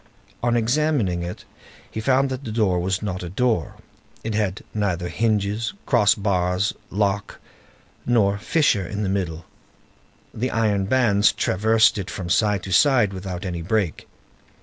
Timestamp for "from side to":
12.09-12.71